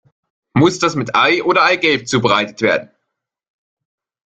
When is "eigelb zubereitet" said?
1.61-2.61